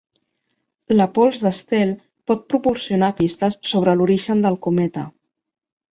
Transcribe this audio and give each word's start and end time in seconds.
La 0.99 1.05
pols 1.17 1.41
d'estel 1.43 1.93
pot 2.31 2.41
proporcionar 2.53 3.13
pistes 3.23 3.59
sobre 3.73 3.95
l'origen 4.01 4.43
del 4.47 4.59
cometa. 4.69 5.05